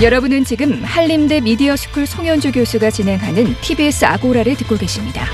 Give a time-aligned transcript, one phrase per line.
[0.00, 5.26] 여러분은 지금 한림대 미디어스쿨 송현주 교수가 진행하는 TBS 아고라를 듣고 계십니다.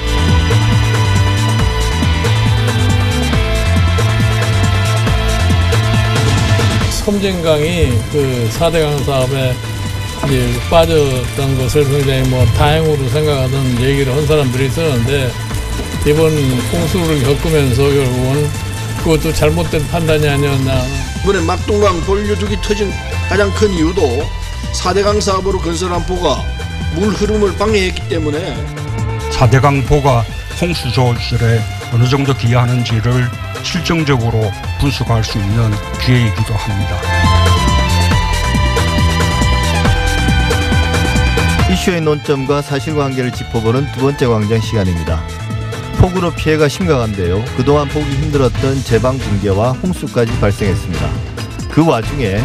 [7.04, 9.52] 섬진강이 그 4대강 사업에
[10.24, 15.30] 이제 빠졌던 것을 굉장히 뭐 다행으로 생각하던 얘기를 한 사람들이 있었는데
[16.06, 16.32] 이번
[16.72, 18.48] 홍수를 겪으면서 결국은
[18.96, 20.82] 그것도 잘못된 판단이 아니었나.
[21.22, 22.90] 이번에 낙동강 본류둑이 터진
[23.28, 24.24] 가장 큰 이유도
[24.72, 26.42] 4대강 사업으로 건설한 보가
[26.94, 28.56] 물 흐름을 방해했기 때문에
[29.32, 30.24] 4대강 보가
[30.60, 31.60] 홍수 조절에
[31.92, 33.28] 어느 정도 기여하는지를
[33.62, 34.50] 실정적으로
[34.80, 36.96] 분석할 수 있는 기회이기도 합니다.
[41.70, 45.20] 이슈의 논점과 사실관계를 짚어보는 두 번째 광장 시간입니다.
[45.98, 47.44] 폭우로 피해가 심각한데요.
[47.56, 51.10] 그동안 보기 힘들었던 제방 붕괴와 홍수까지 발생했습니다.
[51.70, 52.40] 그 와중에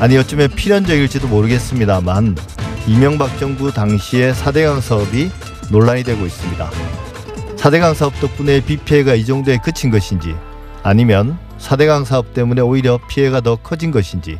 [0.00, 2.36] 아니 어쩌면 필연적일지도 모르겠습니다만
[2.88, 5.30] 이명박 정부 당시의 4대강 사업이
[5.70, 6.70] 논란이 되고 있습니다.
[7.56, 10.34] 4대강 사업 덕분에 비 피해가 이 정도에 그친 것인지
[10.82, 14.38] 아니면 4대강 사업 때문에 오히려 피해가 더 커진 것인지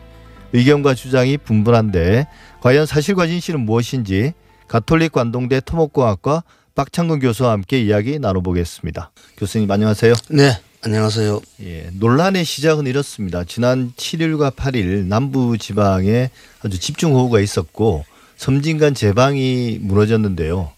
[0.53, 2.27] 의견과 주장이 분분한데
[2.61, 4.33] 과연 사실과 진실은 무엇인지
[4.67, 6.42] 가톨릭 관동대 토목공학과
[6.75, 9.12] 박창근 교수와 함께 이야기 나눠보겠습니다.
[9.36, 10.14] 교수님 안녕하세요.
[10.30, 11.41] 네 안녕하세요.
[11.62, 13.44] 예, 논란의 시작은 이렇습니다.
[13.44, 16.30] 지난 7일과 8일 남부 지방에
[16.61, 18.05] 아주 집중호우가 있었고
[18.36, 20.72] 섬진강 제방이 무너졌는데요.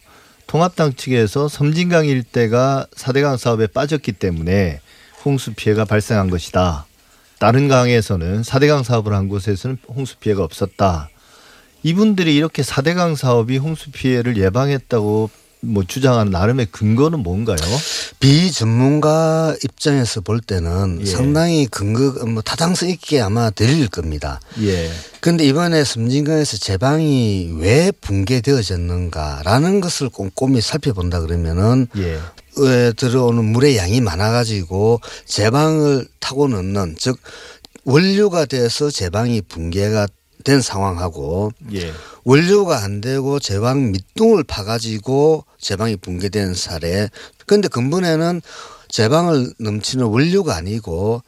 [0.46, 4.83] 통합당 측에서 섬진강 일대가 4대강 사업에 빠졌기 때문에
[5.24, 6.84] 홍수 피해가 발생한 것이다.
[7.39, 11.08] 다른 강에서는 4대강 사업을 한 곳에서는 홍수 피해가 없었다.
[11.83, 15.30] 이분들이 이렇게 4대강 사업이 홍수 피해를 예방했다고
[15.65, 17.57] 뭐 주장하는 나름의 근거는 뭔가요?
[18.20, 21.07] 비전문가 입장에서 볼 때는 예.
[21.07, 24.41] 상당히 근거 뭐 타당성 있게 아마 들릴 겁니다.
[24.61, 24.91] 예.
[25.20, 32.19] 그런데 이번에 섬진강에서 제방이 왜 붕괴되어졌는가라는 것을 꼼꼼히 살펴본다 그러면은 예.
[32.57, 37.19] 에 들어오는 물의 양이 많아가지고 제방을 타고 넣는 즉
[37.85, 40.07] 원료가 돼서 제방이 붕괴가
[40.45, 41.92] 된 상황하고 예.
[42.24, 47.08] 원료가 안 되고 제방 밑둥을 파가지고 제방이 붕괴된 사례.
[47.47, 48.42] 그런데 근본에는
[48.89, 51.23] 제방을 넘치는 원료가 아니고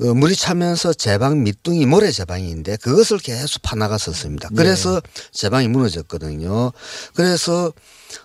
[0.00, 4.50] 어, 물이 차면서 제방 밑둥이 모래 제방인데 그것을 계속 파나갔었습니다.
[4.56, 5.02] 그래서
[5.32, 6.72] 제방이 무너졌거든요.
[7.14, 7.72] 그래서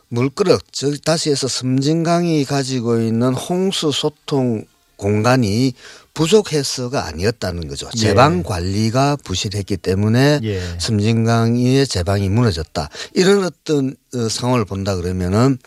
[0.07, 4.63] 물그릇 즉 다시 해서 섬진강이 가지고 있는 홍수 소통
[4.95, 5.73] 공간이
[6.13, 7.89] 부족해서가 아니었다는 거죠.
[7.95, 7.99] 예.
[7.99, 10.61] 제방 관리가 부실했기 때문에 예.
[10.79, 12.89] 섬진강의 제방이 무너졌다.
[13.13, 13.93] 이런 어떤 어,
[14.29, 15.57] 상황을 본다 그러면은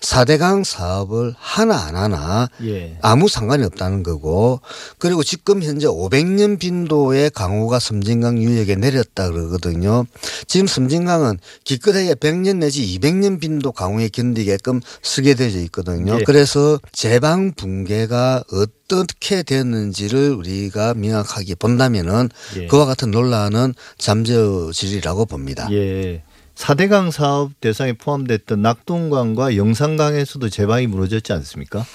[0.00, 2.98] 4대강 사업을 하나 안 하나 예.
[3.02, 4.60] 아무 상관이 없다는 거고
[4.98, 10.04] 그리고 지금 현재 500년 빈도의 강우가 섬진강 유역에 내렸다 그러거든요.
[10.46, 16.18] 지금 섬진강은 기껏해야 100년 내지 200년 빈도 강우에 견디게끔 설계되어 있거든요.
[16.20, 16.24] 예.
[16.24, 22.66] 그래서 제방 붕괴가 어떻게 됐는지를 우리가 명확하게 본다면은 예.
[22.66, 25.68] 그와 같은 논란은 잠재워지리라고 봅니다.
[25.72, 26.22] 예.
[26.58, 31.86] 4대강 사업 대상에 포함됐던 낙동강과 영산강에서도 제방이 무너졌지 않습니까?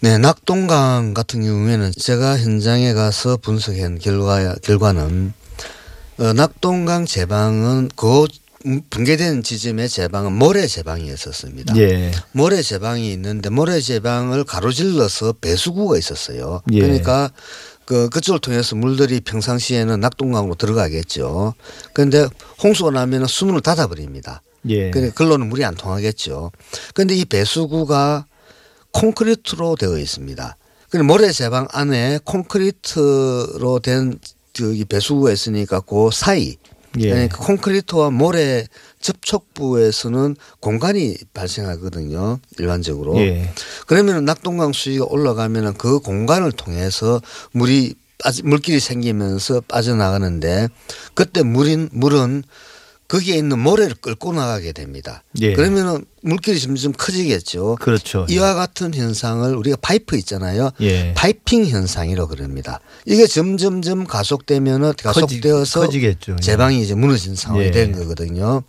[0.00, 5.32] 네, 낙동강 같은 경우에는 제가 현장에 가서 분석한 결과 결과는
[6.18, 8.26] 어, 낙동강 제방은 그
[8.90, 11.76] 붕괴된 지점의 제방은 모래 제방이었었습니다.
[11.76, 12.10] 예.
[12.32, 16.62] 모래 제방이 있는데 모래 제방을 가로질러서 배수구가 있었어요.
[16.72, 16.80] 예.
[16.80, 17.30] 그러니까
[17.88, 21.54] 그 그쪽을 통해서 물들이 평상시에는 낙동강으로 들어가겠죠.
[21.94, 22.26] 그런데
[22.62, 24.42] 홍수가 나면 수문을 닫아버립니다.
[24.68, 24.90] 예.
[24.90, 26.52] 그래 글로는 물이 안 통하겠죠.
[26.92, 28.26] 그런데 이 배수구가
[28.92, 30.56] 콘크리트로 되어 있습니다.
[30.90, 34.18] 그 모래 제방 안에 콘크리트로 된
[34.52, 36.56] 저기 배수구가 있으니까 그 사이
[37.00, 37.10] 예.
[37.10, 38.66] 그러니까 콘크리트와 모래
[39.00, 42.40] 접촉부에서는 공간이 발생하거든요.
[42.58, 43.18] 일반적으로.
[43.18, 43.50] 예.
[43.86, 47.20] 그러면 낙동강 수위가 올라가면 그 공간을 통해서
[47.52, 50.68] 물이 빠지, 물길이 생기면서 빠져나가는데
[51.14, 52.42] 그때 물인 물은
[53.08, 55.24] 거기에 있는 모래를 끌고 나가게 됩니다.
[55.40, 55.54] 예.
[55.54, 57.78] 그러면은 물길이 점점 커지겠죠.
[57.80, 58.26] 그렇죠.
[58.28, 60.70] 이와 같은 현상을 우리가 파이프 있잖아요.
[60.82, 61.14] 예.
[61.14, 62.80] 파이핑 현상이라고 그럽니다.
[63.06, 66.32] 이게 점점점 가속되면은 가속되어서 커지겠죠.
[66.32, 66.42] 예.
[66.42, 67.70] 제방이 이제 무너진 상황이 예.
[67.70, 68.62] 된 거거든요.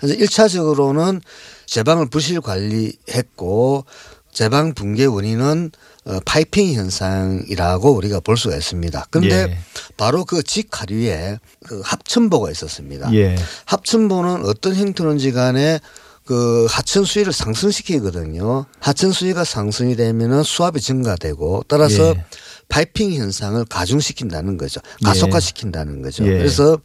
[0.00, 1.20] 그래서 1차적으로는
[1.66, 3.84] 제방을 부실 관리했고
[4.34, 5.70] 제방 붕괴 원인은
[6.06, 9.06] 어, 파이핑 현상이라고 우리가 볼 수가 있습니다.
[9.10, 9.58] 그런데 예.
[9.96, 13.14] 바로 그 직하류에 그 합천보가 있었습니다.
[13.14, 13.36] 예.
[13.64, 15.80] 합천보는 어떤 형태론지 간에
[16.26, 18.66] 그 하천 수위를 상승시키거든요.
[18.80, 22.24] 하천 수위가 상승이 되면은 수압이 증가되고 따라서 예.
[22.68, 24.80] 파이핑 현상을 가중시킨다는 거죠.
[25.04, 26.26] 가속화시킨다는 거죠.
[26.26, 26.38] 예.
[26.38, 26.78] 그래서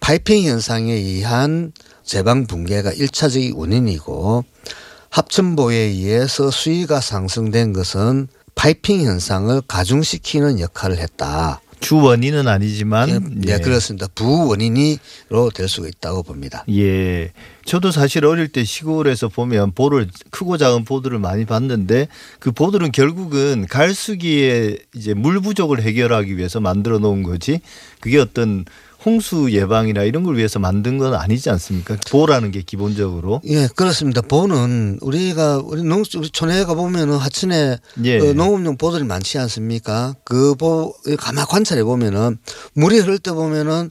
[0.00, 1.72] 파이핑 현상에 의한
[2.02, 4.44] 제방 붕괴가 일차적인 원인이고
[5.14, 8.26] 합천보에 의해서 수위가 상승된 것은
[8.56, 11.60] 파이핑 현상을 가중시키는 역할을 했다.
[11.78, 14.08] 주 원인은 아니지만 네, 그렇습니다.
[14.12, 16.64] 부원인이로 될 수가 있다고 봅니다.
[16.68, 17.30] 예.
[17.64, 22.08] 저도 사실 어릴 때 시골에서 보면 보를 크고 작은 보들을 많이 봤는데
[22.40, 27.60] 그 보들은 결국은 갈수기에 이제 물 부족을 해결하기 위해서 만들어 놓은 거지
[28.00, 28.64] 그게 어떤
[29.04, 31.96] 홍수 예방이나 이런 걸 위해서 만든 건 아니지 않습니까?
[32.10, 34.22] 보라는 게 기본적으로 예, 그렇습니다.
[34.22, 38.18] 보는 우리가 우리 농 우리 촌에 가 보면은 하천에 예.
[38.18, 40.14] 그 농업용 보들이 많지 않습니까?
[40.24, 42.38] 그보 가만 관찰해 보면은
[42.72, 43.90] 물이 흐를 때 보면은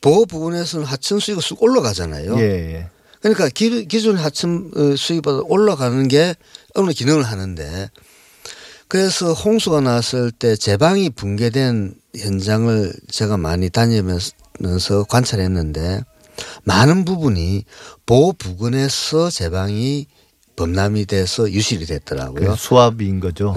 [0.00, 2.38] 보 부분에서는 하천 수위가 쑥 올라가잖아요.
[2.38, 2.88] 예.
[3.20, 6.34] 그러니까 기, 기존 하천 어, 수위보다 올라가는 게
[6.74, 7.90] 어느 기능을 하는데
[8.86, 14.32] 그래서 홍수가 났을 때 제방이 붕괴된 현장을 제가 많이 다니면서
[15.08, 16.02] 관찰했는데
[16.64, 17.64] 많은 부분이
[18.06, 20.06] 보 부근에서 제방이
[20.56, 22.50] 범람이 돼서 유실이 됐더라고요.
[22.50, 23.54] 그 수압인 거죠.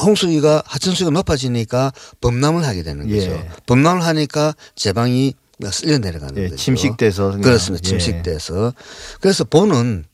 [0.00, 3.30] 홍수위가 하천수위가 높아지니까 범람을 하게 되는 거죠.
[3.30, 3.48] 예.
[3.66, 5.34] 범람을 하니까 제방이
[5.70, 6.56] 쓸려 내려가는 예, 거죠.
[6.56, 7.38] 침식돼서.
[7.42, 7.84] 그렇습니다.
[7.84, 7.88] 예.
[7.90, 8.72] 침식돼서
[9.20, 10.04] 그래서 보는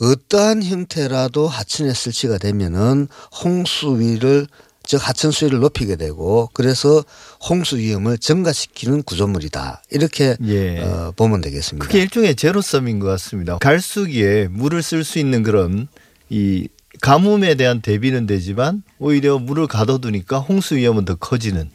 [0.00, 3.06] 어떠한 형태라도 하천에 설치가 되면은
[3.44, 4.46] 홍수위를
[4.90, 7.04] 즉 하천 수위를 높이게 되고 그래서
[7.48, 10.80] 홍수 위험을 증가시키는 구조물이다 이렇게 예.
[10.80, 11.86] 어, 보면 되겠습니다.
[11.86, 13.58] 그게 일종의 제로섬인 것 같습니다.
[13.58, 15.86] 갈수기에 물을 쓸 수 있는 그런
[16.28, 16.66] 이
[17.00, 21.70] 가뭄에 대한 대비는 되지만 오히려 물을 가둬두니까 홍수 위험은 더 커지는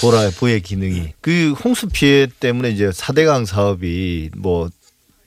[0.00, 4.70] 보라 보의 기능이 그 홍수 피해 때문에 이제 사대강 사업이 뭐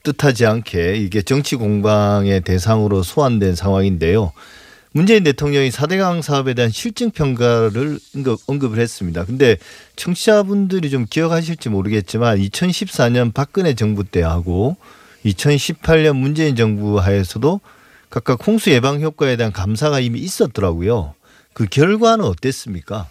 [0.02, 4.32] 뜻하지 않게 이게 정치 공방의 대상으로 소환된 상황인데요.
[4.92, 9.24] 문재인 대통령이 사대강 사업에 대한 실증 평가를 언급- 언급을 했습니다.
[9.24, 9.58] 근데
[9.96, 14.76] 청취자분들이 좀 기억하실지 모르겠지만 2014년 박근혜 정부 때하고
[15.24, 17.60] 2018년 문재인 정부 하에서도
[18.10, 21.14] 각각 홍수 예방 효과에 대한 감사가 이미 있었더라고요.
[21.52, 23.08] 그 결과는 어땠습니까?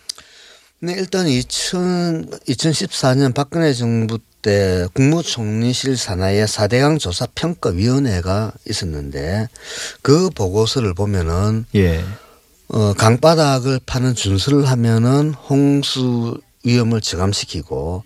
[0.79, 9.49] 네, 일단 2000, 2014년 박근혜 정부 때 국무총리실 산하에 4대강 조사평가위원회가 있었는데
[10.03, 12.03] 그 보고서를 보면은 예.
[12.67, 18.03] 어, 강바닥을 파는 준수를 하면은 홍수 위험을 저감시키고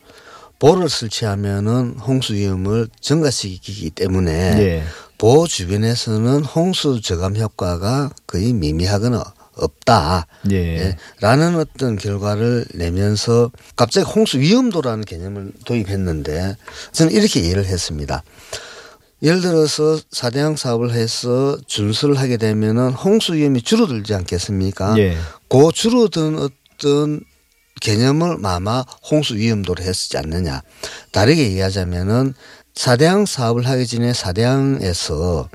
[0.58, 4.84] 보를 설치하면은 홍수 위험을 증가시키기 때문에 예.
[5.18, 10.28] 보호 주변에서는 홍수 저감 효과가 거의 미미하거나 없다.
[10.52, 10.56] 예.
[10.56, 16.56] 예, 라는 어떤 결과를 내면서 갑자기 홍수 위험도라는 개념을 도입했는데
[16.92, 18.24] 저는 이렇게 이해를 했습니다.
[19.24, 24.98] 예를 들어서 사대강 사업을 해서 준수를 하게 되면은 홍수 위험이 줄어들지 않겠습니까?
[24.98, 25.16] 예.
[25.48, 27.22] 그 줄어든 어떤
[27.82, 30.62] 개념을 아마 홍수 위험도로 했지 않느냐.
[31.12, 32.34] 다르게 얘기하자면은
[32.74, 35.50] 사대강 사업을 하기 전에 사대강에서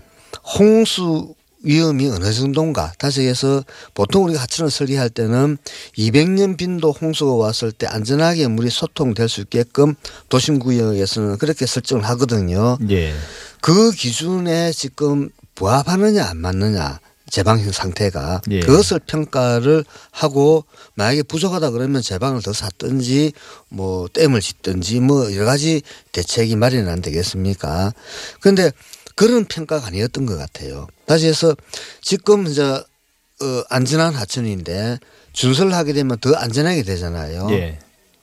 [0.59, 2.93] 홍수 위험이 어느 정도인가.
[2.99, 3.63] 다시 해서
[3.95, 5.59] 보통 우리가 하천을 설계할 때는
[5.97, 9.95] 200년 빈도 홍수가 왔을 때 안전하게 물이 소통될 수 있게끔
[10.29, 12.79] 도심구역에서는 그렇게 설정을 하거든요.
[12.91, 13.15] 예.
[13.61, 17.01] 그 기준에 지금 부합하느냐 안 맞느냐
[17.31, 18.61] 제방 상태가 예.
[18.61, 23.33] 그것을 평가를 하고 만약에 부족하다 그러면 제방을 더 샀든지
[23.69, 25.83] 뭐 댐을 짓든지 뭐 여러 가지
[26.13, 27.93] 대책이 마련이 안 되겠습니까?
[28.41, 28.71] 그런데
[29.17, 30.87] 그런 평가가 아니었던 것 같아요.
[31.07, 31.57] 다시 해서
[32.03, 34.99] 지금 이제 어 안전한 하천인데
[35.33, 37.49] 준설을 하게 되면 더 안전하게 되잖아요.
[37.51, 37.79] 예.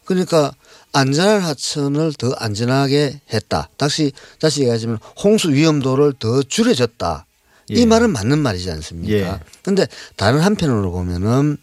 [0.05, 0.53] 그러니까
[0.91, 3.69] 안전한 하천을 더 안전하게 했다.
[3.77, 7.25] 다시 다시 얘기하자면 홍수 위험도를 더 줄여줬다.
[7.71, 7.75] 예.
[7.75, 9.13] 이 말은 맞는 말이지 않습니까?
[9.13, 9.39] 예.
[9.63, 11.57] 그런데 다른 한편으로 보면은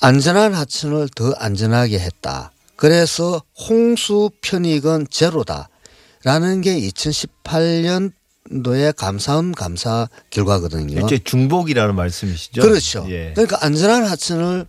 [0.00, 2.52] 안전한 하천을 더 안전하게 했다.
[2.76, 8.12] 그래서 홍수 편익은 제로다라는 게 2018년
[8.62, 11.00] 도에 감사원 감사 결과거든요.
[11.00, 12.62] 일제 중복이라는 말씀이시죠?
[12.62, 13.06] 그렇죠.
[13.08, 13.32] 예.
[13.34, 14.66] 그러니까 안전한 하천을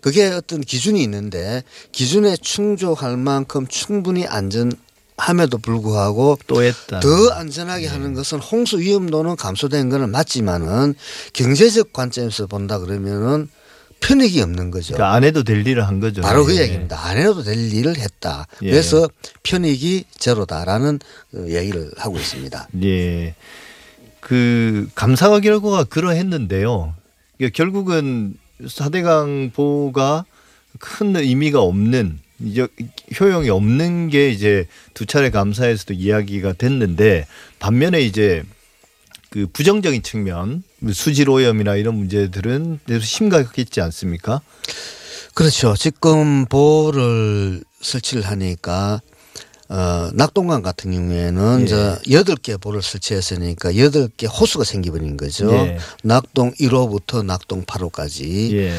[0.00, 4.72] 그게 어떤 기준이 있는데 기준에 충족할 만큼 충분히 안전
[5.18, 7.00] 함에도 불구하고 또 했다.
[7.00, 10.94] 더 안전하게 하는 것은 홍수 위험도는 감소된 거는 맞지만은
[11.32, 13.48] 경제적 관점에서 본다 그러면은
[14.00, 14.94] 편익이 없는 거죠.
[14.94, 16.22] 그러니까 안 해도 될 일을 한 거죠.
[16.22, 16.62] 바로 그 예.
[16.62, 16.98] 얘기입니다.
[17.04, 18.46] 안 해도 될 일을 했다.
[18.62, 18.70] 예.
[18.70, 19.08] 그래서
[19.42, 20.98] 편익이 제로다라는
[21.34, 22.68] 어, 얘기를 하고 있습니다.
[22.84, 23.34] 예.
[24.20, 26.94] 그 감사가 결과가 그러했는데요.
[27.38, 28.34] 이게 결국은
[28.66, 30.24] 사대강 보가
[30.78, 32.66] 큰 의미가 없는 이제
[33.18, 37.26] 효용이 없는 게 이제 두 차례 감사에서도 이야기가 됐는데
[37.58, 38.42] 반면에 이제
[39.30, 44.40] 그 부정적인 측면 수질 오염이나 이런 문제들은 심각했지 않습니까?
[45.34, 45.74] 그렇죠.
[45.76, 49.00] 지금 보를 설치를 하니까
[49.68, 51.64] 어, 낙동강 같은 경우에는 예.
[51.64, 55.52] 이제 여덟 개 보를 설치했으니까 여덟 개 호수가 생겨버린 거죠.
[55.52, 55.78] 예.
[56.02, 58.52] 낙동 1호부터 낙동 8호까지.
[58.52, 58.74] 예.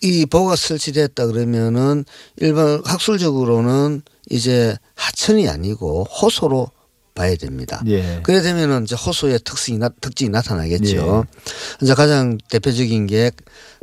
[0.00, 2.04] 이 보가 설치됐다 그러면은
[2.36, 6.70] 일반 학술적으로는 이제 하천이 아니고 호소로
[7.18, 7.82] 봐야 됩니다.
[7.88, 8.20] 예.
[8.22, 11.26] 그래 되면은 이제 호소의 특성이 나, 특징이 나타나겠죠.
[11.82, 13.32] 이제 가장 대표적인 게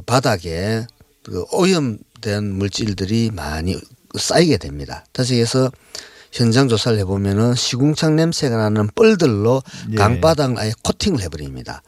[0.06, 0.88] 바닥에
[1.22, 3.78] 그 오염된 물질들이 많이
[4.18, 5.04] 쌓이게 됩니다.
[5.12, 5.70] 다시 해서
[6.32, 9.62] 현장 조사를 해보면은 시궁창 냄새가 나는 뻘들로
[9.92, 9.96] 예.
[9.96, 11.84] 강바닥을 아예 코팅을 해버립니다.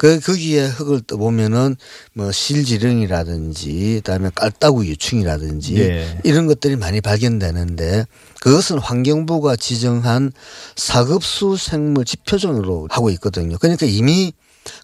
[0.00, 1.76] 그 거기에 흙을 떠보면은
[2.14, 6.20] 뭐 실지렁이라든지 그다음에 깔따구 유충이라든지 예.
[6.24, 8.06] 이런 것들이 많이 발견되는데
[8.40, 10.32] 그것은 환경부가 지정한
[10.74, 13.58] 사급수 생물 지표종으로 하고 있거든요.
[13.58, 14.32] 그러니까 이미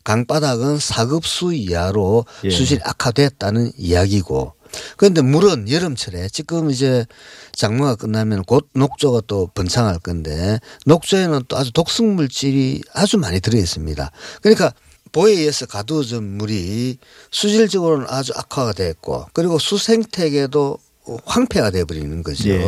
[0.04, 2.50] 강바닥은 사급수 이하로 예.
[2.50, 4.52] 수질이 악화됐다는 이야기고
[4.99, 7.06] 그런데 물은 여름철에 지금 이제
[7.52, 13.56] 장마가 끝나면 곧 녹조가 또 번창할 건데 녹조에는 또 아주 독성 물질이 아주 많이 들어
[13.56, 14.11] 있습니다.
[14.42, 14.75] 그러니까
[15.16, 16.99] 보에 의해서 가두어진 물이
[17.30, 20.78] 수질적으로는 아주 악화가 됐고 그리고 수생태계도
[21.25, 22.50] 황폐가 돼버리는 거죠.
[22.50, 22.62] 예.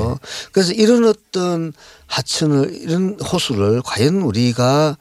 [0.53, 1.75] 그래서 이런 어떤
[2.07, 4.97] 하천을 이런 호수를 과연 우리가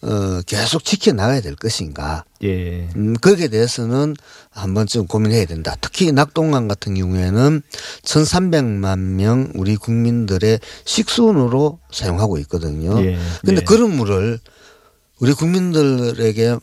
[0.00, 2.24] 어 계속 지켜 나가야 될 것인가?
[2.42, 2.88] 예.
[2.96, 4.16] 음, 거기에 대해서는
[4.50, 5.76] 한 번쯤 고민해야 된다.
[5.80, 7.62] 특히 낙동강 같은 경우에는
[8.02, 13.00] 1,300만 명 우리 국민들의 식수원으로 사용하고 있거든요.
[13.04, 13.18] 예.
[13.44, 13.64] 근데 예.
[13.64, 14.40] 그런 물을
[15.20, 16.58] 우리 국민들에게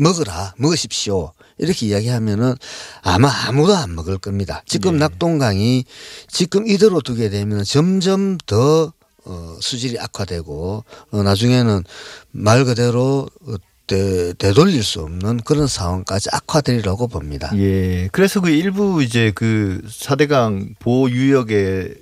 [0.00, 1.32] 먹으라, 먹으십시오.
[1.58, 2.54] 이렇게 이야기하면은
[3.02, 4.62] 아마 아무도 안 먹을 겁니다.
[4.66, 4.98] 지금 예.
[4.98, 5.84] 낙동강이
[6.28, 8.92] 지금 이대로 두게 되면 점점 더
[9.26, 11.84] 어, 수질이 악화되고 어, 나중에는
[12.30, 13.54] 말 그대로 어,
[13.86, 17.50] 되, 되돌릴 수 없는 그런 상황까지 악화되리라고 봅니다.
[17.56, 18.08] 예.
[18.12, 21.94] 그래서 그 일부 이제 그 사대강 보유역에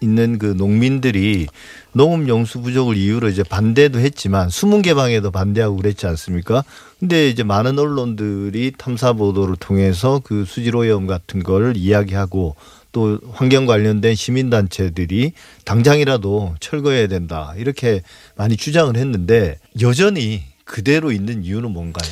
[0.00, 1.46] 있는 그 농민들이
[1.92, 6.64] 농업 용수 부족을 이유로 이제 반대도 했지만 수문 개방에도 반대하고 그랬지 않습니까?
[6.98, 12.56] 근데 이제 많은 언론들이 탐사 보도를 통해서 그 수질 오염 같은 걸 이야기하고
[12.92, 15.32] 또 환경 관련된 시민 단체들이
[15.64, 17.54] 당장이라도 철거해야 된다.
[17.56, 18.02] 이렇게
[18.36, 22.10] 많이 주장을 했는데 여전히 그대로 있는 이유는 뭔가요?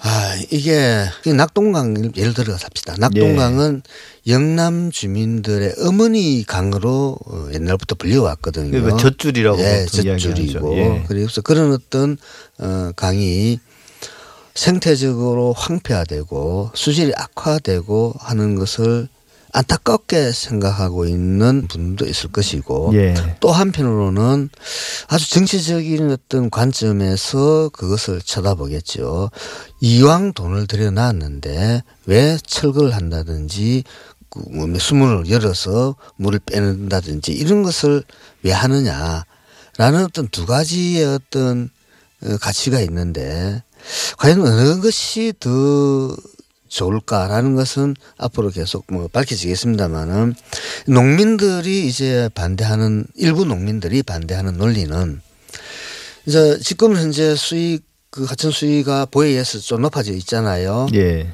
[0.00, 2.94] 아, 이게 그 낙동강 예를 들어 삽시다.
[2.98, 3.82] 낙동강은
[4.28, 8.70] 영남 주민들의 어머니 강으로 어, 옛날부터 불려왔거든요.
[8.70, 9.86] 그러니까 젖줄이라고 예.
[9.86, 11.04] 젖줄이고 예.
[11.08, 12.16] 그래서 그런 어떤
[12.58, 13.58] 어, 강이
[14.54, 19.08] 생태적으로 황폐화되고 수질이 악화되고 하는 것을
[19.52, 23.14] 안타깝게 생각하고 있는 분도 있을 것이고 예.
[23.40, 24.50] 또 한편으로는
[25.10, 29.30] 아주 정치적인 어떤 관점에서 그것을 쳐다보겠죠.
[29.80, 33.84] 이왕 돈을 들여놨는데 왜 철거를 한다든지
[34.28, 38.04] 그뭐 수문을 열어서 물을 빼낸다든지 이런 것을
[38.42, 39.24] 왜 하느냐라는
[40.04, 41.70] 어떤 두 가지의 어떤
[42.22, 43.62] 어, 가치가 있는데
[44.18, 46.14] 과연 어느 것이 더
[46.68, 50.34] 좋을까라는 것은 앞으로 계속 뭐 밝혀지겠습니다만은
[50.86, 55.20] 농민들이 이제 반대하는 일부 농민들이 반대하는 논리는
[56.26, 60.88] 이제 지금 현재 수익 그 하천 수위가 보에 의해서 좀 높아져 있잖아요.
[60.94, 61.28] 예.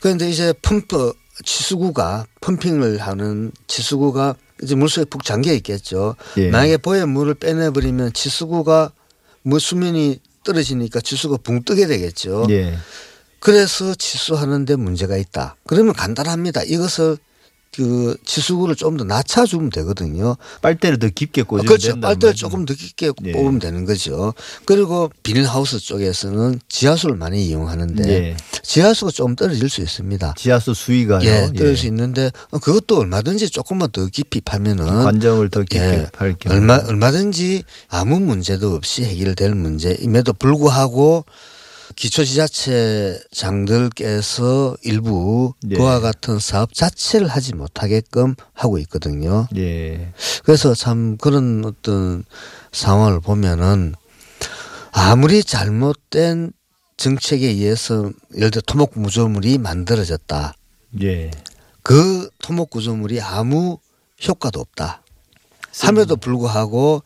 [0.00, 1.12] 그런데 이제 펌프
[1.44, 6.16] 치수구가 펌핑을 하는 치수구가 이제 물속에 푹 잠겨 있겠죠.
[6.36, 6.50] 예.
[6.50, 8.92] 만약에 보에 물을 빼내버리면 치수구가
[9.42, 12.46] 물 수면이 떨어지니까 치수가 붕 뜨게 되겠죠.
[12.50, 12.76] 예.
[13.40, 15.56] 그래서 치수하는데 문제가 있다.
[15.66, 16.62] 그러면 간단합니다.
[16.64, 17.18] 이것을
[17.70, 20.36] 그 치수구를 좀 더 낮춰주면 되거든요.
[20.62, 22.00] 빨대를 더 깊게 꽂으면 그렇죠.
[22.00, 23.32] 빨대를 조금 더 깊게 예.
[23.32, 24.34] 뽑으면 되는 거죠.
[24.64, 28.36] 그리고 비닐하우스 쪽에서는 지하수를 많이 이용하는데 예.
[28.62, 30.34] 지하수가 좀 떨어질 수 있습니다.
[30.36, 31.20] 지하수 수위가요.
[31.28, 36.06] 예, 떨어질 수 있는데 어, 그것도 얼마든지 조금만 더 깊이 파면은 관정을 더 깊게 예,
[36.12, 36.56] 팔 경우.
[36.56, 41.24] 얼마 얼마든지 아무 문제도 없이 해결될 문제임에도 불구하고
[41.98, 45.74] 기초지자체장들께서 일부 예.
[45.74, 49.48] 그와 같은 사업 자체를 하지 못하게끔 하고 있거든요.
[49.56, 50.12] 예.
[50.44, 52.22] 그래서 참 그런 어떤
[52.70, 53.96] 상황을 보면은
[54.92, 56.52] 아무리 잘못된
[56.96, 60.54] 정책에 의해서 예를 들어 토목 구조물이 만들어졌다.
[61.02, 61.32] 예.
[61.82, 63.78] 그 토목 구조물이 아무
[64.26, 65.02] 효과도 없다.
[65.80, 67.04] 함에도 불구하고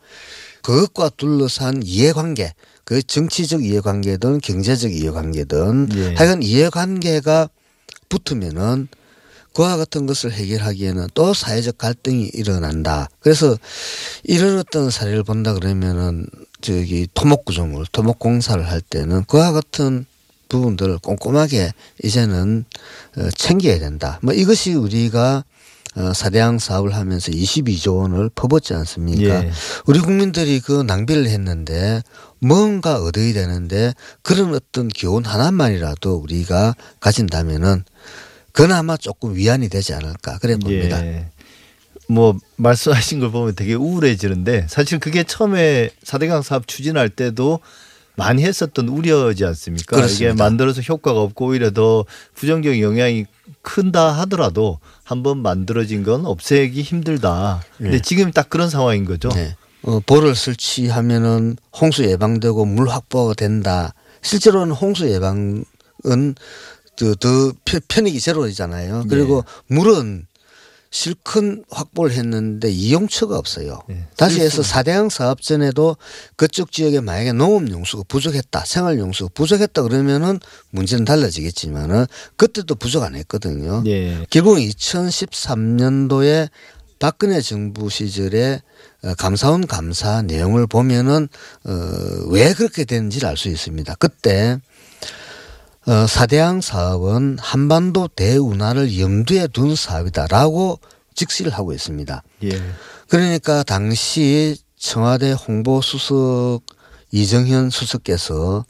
[0.63, 2.53] 그것과 둘러싼 이해관계,
[2.83, 6.15] 그 정치적 이해관계든 경제적 이해관계든 예.
[6.15, 7.49] 하여간 이해관계가
[8.09, 8.87] 붙으면은
[9.53, 13.07] 그와 같은 것을 해결하기에는 또 사회적 갈등이 일어난다.
[13.19, 13.55] 그래서
[14.23, 16.25] 이런 어떤 사례를 본다 그러면은
[16.61, 20.05] 저기 토목 구조물, 토목 공사를 할 때는 그와 같은
[20.49, 21.71] 부분들을 꼼꼼하게
[22.03, 22.65] 이제는
[23.17, 24.19] 어, 챙겨야 된다.
[24.21, 25.52] 뭐 이것이 우리가 어,
[26.13, 29.45] 사대양 사업을 하면서 22조 원을 퍼붓지 않습니까?
[29.45, 29.51] 예.
[29.85, 32.01] 우리 국민들이 그 낭비를 했는데
[32.39, 37.83] 뭔가 얻어야 되는데 그런 어떤 교훈 하나만이라도 우리가 가진다면은
[38.51, 41.05] 그나마 조금 위안이 되지 않을까 그래 봅니다.
[41.05, 41.27] 예.
[42.09, 47.59] 뭐 말씀하신 걸 보면 되게 우울해지는데 사실 그게 처음에 사대강 사업 추진할 때도
[48.15, 49.95] 많이 했었던 우려지 않습니까?
[49.95, 50.33] 그렇습니다.
[50.33, 53.25] 이게 만들어서 효과가 없고 오히려 더 부정적 영향이
[53.61, 54.79] 큰다 하더라도
[55.13, 57.63] 한번 만들어진 건 없애기 힘들다.
[57.77, 58.01] 근데 네.
[58.01, 59.29] 지금 딱 그런 상황인 거죠.
[59.29, 59.55] 네.
[59.83, 63.93] 어, 볼을 설치하면은 홍수 예방되고 물 확보가 된다.
[64.23, 65.65] 실제로는 홍수 예방은
[66.95, 69.05] 더, 더 편- 편익이 제로이잖아요.
[69.09, 70.25] 그리고 물은
[70.93, 73.81] 실컷 확보를 했는데 이용처가 없어요.
[73.89, 74.05] 네.
[74.15, 75.97] 다시 해서 사대강 사업 전에도
[76.35, 83.15] 그쪽 지역에 만약에 농업 용수가 부족했다, 생활 용수가 부족했다 그러면은 문제는 달라지겠지만은 그때도 부족 안
[83.15, 83.81] 했거든요.
[83.87, 84.23] 예.
[84.29, 86.49] 결국 2013년도에
[86.99, 88.61] 박근혜 정부 시절에
[89.03, 91.27] 어, 감사원 감사 내용을 보면은
[91.65, 91.71] 어,
[92.27, 93.95] 왜 그렇게 됐는지를 알 수 있습니다.
[93.95, 94.59] 그때
[95.85, 100.79] 어, 사대양 사업은 한반도 대운하를 염두에 둔 사업이다라고
[101.13, 102.23] 직시를 하고 있습니다.
[102.43, 102.61] 예.
[103.09, 106.61] 그러니까 당시 청와대 홍보수석
[107.11, 108.65] 이정현 수석께서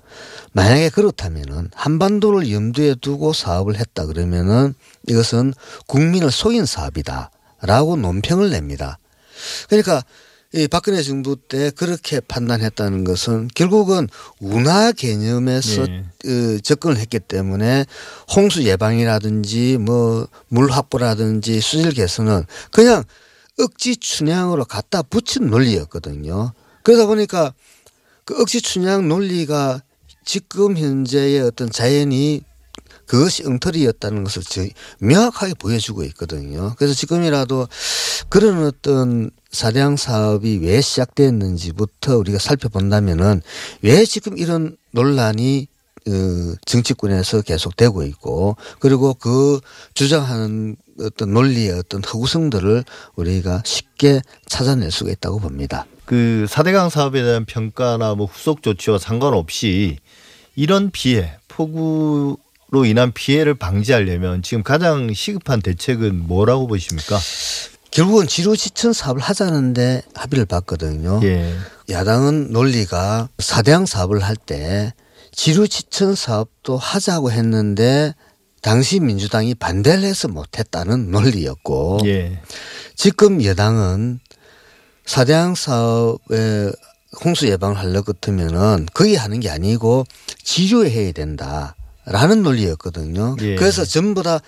[0.51, 4.73] 만약에 그렇다면은 한반도를 염두에 두고 사업을 했다 그러면은
[5.07, 5.53] 이것은
[5.87, 8.97] 국민을 속인 사업이다라고 논평을 냅니다.
[9.69, 10.03] 그러니까
[10.55, 14.07] 이 박근혜 정부 때 그렇게 판단했다는 것은 결국은
[14.39, 16.05] 운하 개념에서 네.
[16.25, 17.85] 어, 접근을 했기 때문에
[18.35, 23.03] 홍수 예방이라든지 뭐 물 확보라든지 수질 개선은 그냥
[23.59, 26.53] 억지 춘향으로 갖다 붙인 논리였거든요.
[26.83, 27.53] 그러다 보니까
[28.23, 29.81] 그 억지 춘향 논리가
[30.25, 32.43] 지금 현재의 어떤 자연이
[33.05, 34.65] 그것이 엉터리였다는 것을 저-
[34.99, 36.73] 명확하게 보여주고 있거든요.
[36.77, 37.67] 그래서 지금이라도
[38.29, 43.41] 그런 어떤 사대양 사업이 왜 시작됐는지부터 우리가 살펴본다면은
[43.81, 45.67] 왜 지금 이런 논란이
[46.05, 46.11] 어,
[46.65, 49.59] 정치권에서 계속되고 있고 그리고 그
[49.93, 52.83] 주장하는 어떤 논리의 어떤 허구성들을
[53.15, 55.85] 우리가 쉽게 찾아낼 수가 있다고 봅니다.
[56.05, 59.97] 그 사대강 사업에 대한 평가나 뭐 후속 조치와 상관없이
[60.55, 62.37] 이런 피해, 폭우
[62.73, 67.19] 로 인한 피해를 방지하려면 지금 가장 시급한 대책은 뭐라고 보십니까?
[67.91, 71.19] 결국은 지루지천 사업을 하자는데 합의를 봤거든요.
[71.21, 71.55] 예.
[71.91, 74.91] 야당은 논리가 사대양 사업을 할 때
[75.31, 78.15] 지루 지천 사업도 하자고 했는데
[78.63, 82.41] 당시 민주당이 반대를 해서 못했다는 논리였고 예.
[82.95, 84.19] 지금 여당은
[85.05, 86.71] 사대양 사업에
[87.23, 90.05] 홍수 예방을 하려 같으면은 거기 하는 게 아니고
[90.41, 93.35] 지류해야 된다 라는 논리였거든요.
[93.41, 93.55] 예.
[93.55, 94.39] 그래서 전부 다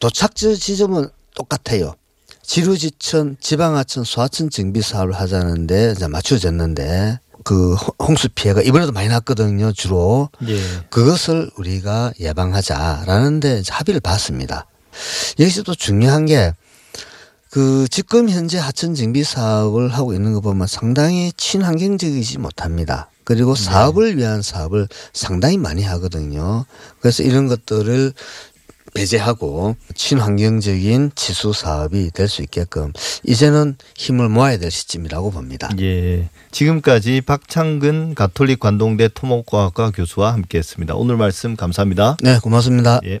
[0.00, 1.94] 도착지 지점은 똑같아요.
[2.42, 9.72] 지류지천, 지방하천, 소하천 정비 사업을 하자는데 이제 맞춰졌는데 그 홍- 홍수 피해가 이번에도 많이 났거든요.
[9.72, 10.60] 주로 예.
[10.90, 14.66] 그것을 우리가 예방하자라는 데 이제 합의를 봤습니다.
[15.38, 16.52] 여기서 또 중요한 게
[17.50, 23.08] 그 지금 현재 하천 정비 사업을 하고 있는 거 보면 상당히 친환경적이지 못합니다.
[23.26, 26.64] 그리고 사업을 위한 사업을 상당히 많이 하거든요.
[27.00, 28.12] 그래서 이런 것들을
[28.94, 32.92] 배제하고 친환경적인 지수 사업이 될 수 있게끔
[33.24, 35.68] 이제는 힘을 모아야 될 시점이라고 봅니다.
[35.80, 36.30] 예.
[36.52, 40.94] 지금까지 박창근 가톨릭 관동대 토목과학과 교수와 함께했습니다.
[40.94, 42.16] 오늘 말씀 감사합니다.
[42.22, 43.00] 네, 고맙습니다.
[43.04, 43.18] 예.